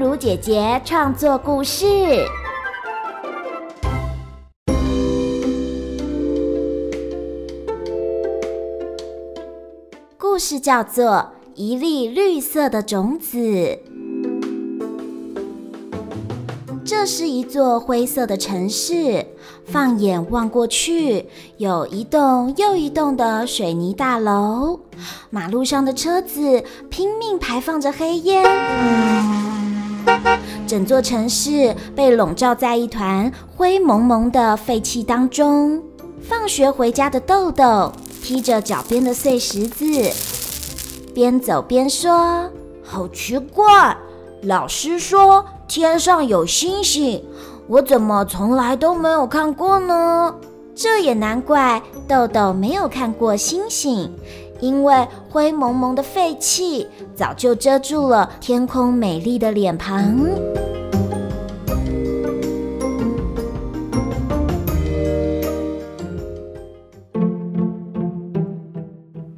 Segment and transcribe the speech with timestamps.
[0.00, 1.84] 如姐姐创作故事，
[10.16, 11.06] 故事叫做
[11.54, 13.36] 《一粒绿色的种子》。
[16.82, 19.26] 这是一座灰色的城市，
[19.66, 21.26] 放眼望过去，
[21.58, 24.80] 有一栋又一栋的水泥大楼，
[25.28, 28.42] 马路上的车子拼命排放着黑烟，
[30.66, 35.82] 整座城市被笼罩在一团灰蒙蒙的废气当中。
[36.20, 37.92] 放学回家的豆豆
[38.22, 39.84] 踢着脚边的碎石子，
[41.14, 42.48] 边走边说
[42.84, 43.96] ：“好奇怪，
[44.42, 47.24] 老师说。”天上有星星，
[47.68, 50.34] 我怎么从来都没有看过呢？
[50.74, 54.12] 这也难怪豆豆没有看过星星，
[54.60, 60.16] 因为灰蒙蒙的废气早就遮住了天空美丽的脸庞。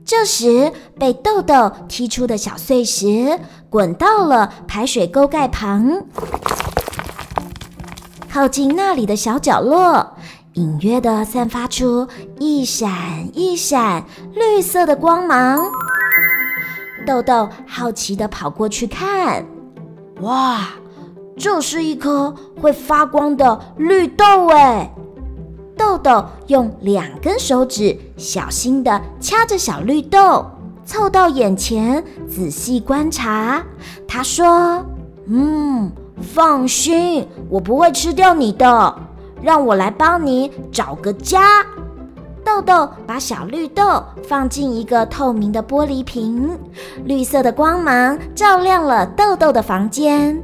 [0.05, 0.71] 这时，
[1.01, 6.05] 被豆豆踢出的小碎石滚到了排水沟盖旁，
[8.31, 10.17] 靠近那里的小角落，
[10.55, 12.07] 隐约地散发出
[12.39, 12.91] 一闪
[13.33, 15.63] 一闪绿色的光芒。
[17.07, 19.45] 豆豆好奇地跑过去看，
[20.21, 20.69] 哇，
[21.37, 24.93] 这是一颗会发光的绿豆哎！
[25.75, 30.45] 豆豆用两根手指小心地掐着小绿豆，
[30.85, 33.65] 凑到眼前仔细观察。
[34.07, 34.85] 他说
[35.27, 38.95] ：“嗯，放心，我不会吃掉你的。
[39.43, 41.67] 让我来帮你找个家。”
[42.45, 46.59] 豆豆把小绿豆放进一个透明的玻璃瓶，
[47.05, 50.43] 绿色的光芒照亮了豆豆的房间。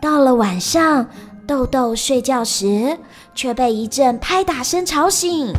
[0.00, 1.06] 到了晚上，
[1.46, 2.98] 豆豆睡觉时
[3.34, 5.52] 却被一阵拍打声吵醒。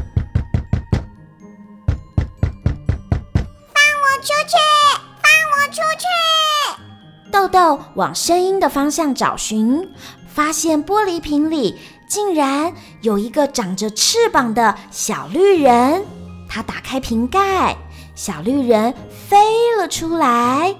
[7.31, 9.89] 豆豆往声音的方向找寻，
[10.27, 16.05] 发现玻璃瓶里竟然有一个长着翅膀的小绿人。
[16.49, 17.77] 他打开瓶盖，
[18.13, 18.93] 小绿人
[19.29, 19.37] 飞
[19.79, 20.75] 了出来。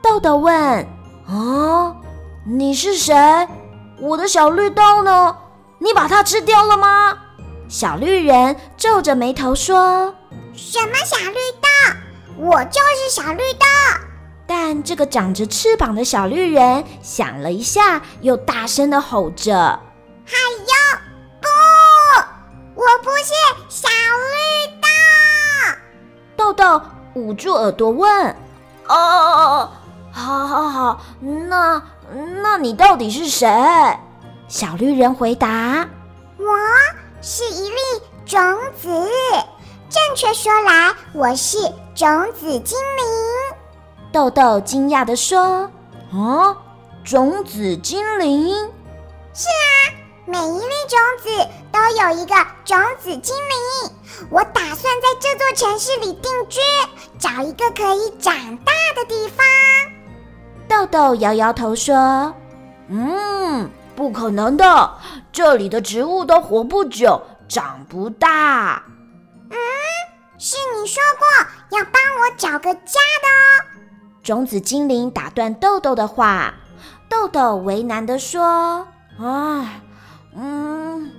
[0.00, 0.86] 豆豆问
[1.28, 1.96] ：“哦？”
[2.46, 3.14] 你是谁？
[4.00, 5.36] 我的小绿豆呢？
[5.78, 7.18] 你把它吃掉了吗？
[7.68, 10.14] 小绿人皱着眉头说
[10.54, 11.68] ：“什么小绿豆？
[12.38, 13.66] 我就是小绿豆。”
[14.48, 19.78] 但这个长着翅膀的小绿人想了一下，又大声的吼着
[20.24, 20.34] ：“嗨
[20.66, 20.74] 哟，
[21.40, 21.46] 不！
[22.74, 23.34] 我不是
[23.68, 24.88] 小绿豆！”
[26.34, 26.82] 豆豆
[27.14, 28.34] 捂住耳朵问
[28.88, 29.70] ：“哦，
[30.10, 31.82] 好好好，那……”
[32.42, 33.46] 那你到底是谁？
[34.48, 35.86] 小绿人回答
[36.40, 36.46] ：“我
[37.20, 37.76] 是一粒
[38.24, 38.40] 种
[38.80, 38.88] 子，
[39.90, 41.58] 正确说来，我是
[41.94, 43.27] 种子精灵。”
[44.10, 45.70] 豆豆惊讶地说
[46.12, 46.56] ：“啊，
[47.04, 48.48] 种子精灵？
[49.34, 49.92] 是啊，
[50.26, 51.28] 每一粒种子
[51.70, 53.92] 都有一个种子精灵。
[54.30, 56.58] 我打算在这座城市里定居，
[57.18, 59.44] 找一个可以长大的地方。”
[60.66, 62.34] 豆豆摇摇头说
[62.88, 64.94] ：“嗯，不可能的，
[65.30, 68.82] 这里的植物都活不久，长不大。
[69.50, 69.56] ”“嗯，
[70.38, 73.64] 是你说过要帮我找个家的哦。”
[74.22, 76.54] 种子精灵打断豆豆的话。
[77.08, 78.86] 豆豆为难地说
[79.18, 79.80] ：“啊，
[80.36, 81.10] 嗯，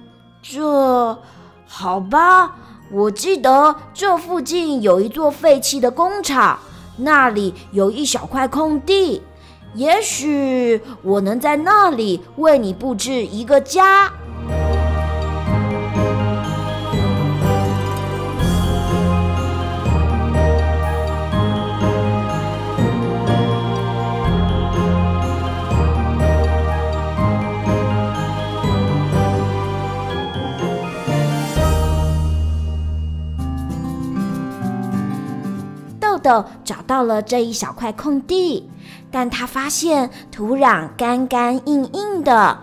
[0.41, 1.17] 这
[1.65, 2.55] 好吧，
[2.91, 6.59] 我记得这附近有一座废弃的工厂，
[6.97, 9.23] 那里有一小块空地。”
[9.75, 14.11] 也许我能在那里为你布置一个家。
[36.63, 38.69] 找到了这一小块空地。
[39.11, 42.57] 但他发现土壤干干硬硬的，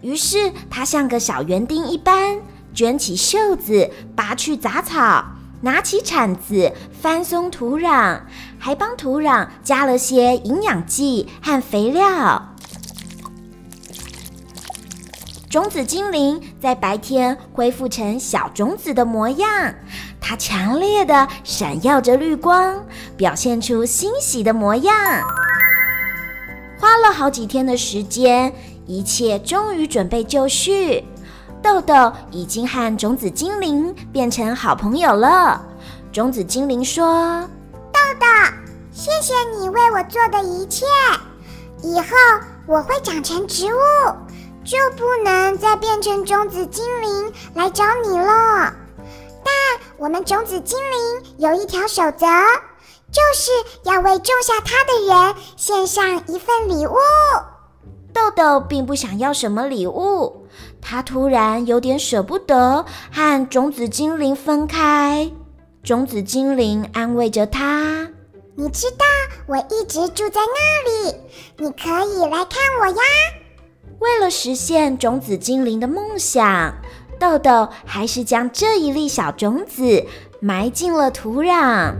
[0.00, 2.40] 于是他像个小园丁一般，
[2.74, 5.24] 卷起袖子拔去杂草，
[5.60, 8.20] 拿起铲子翻松土壤，
[8.58, 12.53] 还帮土壤加了些营养剂和肥料。
[15.54, 19.72] 种子精灵在白天恢复成小种子的模样，
[20.20, 22.84] 它强烈的闪耀着绿光，
[23.16, 24.92] 表现出欣喜的模样。
[26.76, 28.52] 花了好几天的时间，
[28.84, 31.04] 一切终于准备就绪。
[31.62, 35.64] 豆豆已经和种子精灵变成好朋友了。
[36.10, 37.48] 种子精灵说
[37.94, 38.26] ：“豆豆，
[38.90, 40.84] 谢谢你为我做的一切。
[41.80, 42.06] 以后
[42.66, 43.78] 我会长成植物，
[44.64, 48.72] 就不能再变成种子精灵来找你了。
[49.44, 49.54] 但
[49.98, 52.26] 我们种子精灵有一条守则，
[53.12, 53.52] 就是
[53.84, 56.96] 要为种下它的人献上一份礼物。”
[58.14, 60.46] 豆豆并不想要什么礼物，
[60.80, 65.30] 他突然有点舍不得和种子精灵分开。
[65.82, 68.08] 种子精灵安慰着他
[68.56, 69.04] ：“你知道
[69.46, 71.16] 我一直住在那里，
[71.58, 73.02] 你可以来看我呀。”
[74.00, 76.74] 为了实现种子精灵的梦想，
[77.18, 80.04] 豆豆还是将这一粒小种子
[80.40, 81.94] 埋进了土壤。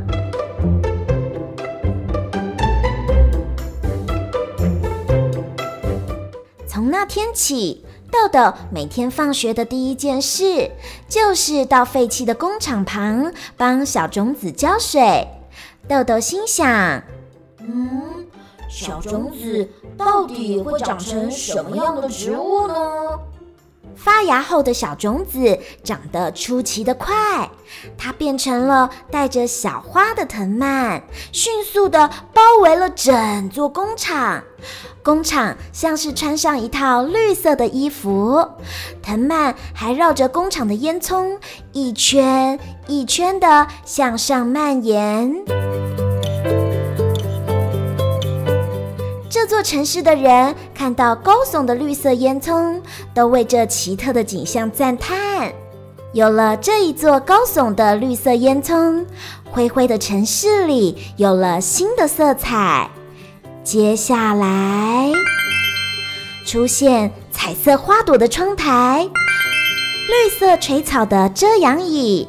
[6.66, 10.70] 从那天起，豆豆每天放学的第一件事
[11.08, 15.28] 就是到废弃的工厂旁帮小种子浇水。
[15.88, 17.02] 豆豆心想
[17.60, 18.23] ：“嗯，
[18.76, 22.74] 小种子到底会长成什么样的植物呢？”
[23.94, 27.48] 发芽后的小种子长得出奇的快，
[27.96, 34.42] 它变成了带着小花的藤蔓，迅速地包围了整座工厂。
[35.04, 38.44] 工厂像是穿上一套绿色的衣服，
[39.00, 41.38] 藤蔓还绕着工厂的烟囱
[41.72, 45.32] 一圈一圈地向上蔓延。
[49.54, 52.80] 座城市的人看到高耸的绿色烟囱，
[53.14, 55.52] 都为这奇特的景象赞叹。
[56.12, 59.04] 有了这一座高耸的绿色烟囱，
[59.52, 62.90] 灰灰的城市里有了新的色彩。
[63.62, 65.12] 接下来，
[66.44, 69.08] 出现彩色花朵的窗台，
[70.08, 72.26] 绿色垂草的遮阳椅，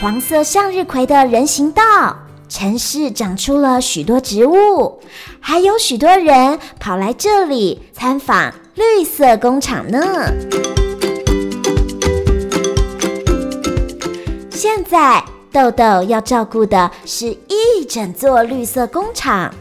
[0.00, 2.16] 黄色向日葵的人行道。
[2.50, 5.00] 城市长出了许多植物，
[5.38, 10.00] 还有许多人跑来这里参访绿色工厂呢。
[14.50, 19.54] 现在豆豆要照顾的是一整座绿色工厂，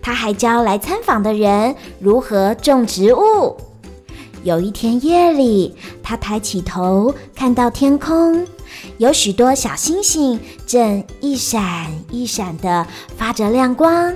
[0.00, 3.58] 他还教来参访的人如何种植物。
[4.42, 8.46] 有一天夜里，他抬起头看到天空。
[8.98, 12.86] 有许多小星星正一闪一闪地
[13.16, 14.14] 发着亮光。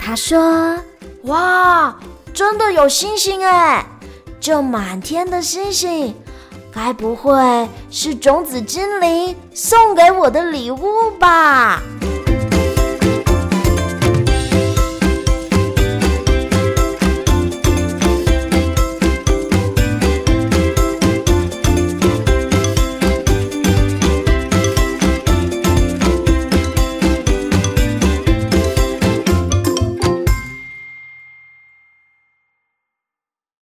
[0.00, 0.78] 他说
[1.24, 1.98] ：“哇，
[2.32, 3.84] 真的有星星哎！
[4.40, 6.14] 这满天的星星，
[6.72, 11.82] 该不会是种子精灵送给我的礼物吧？”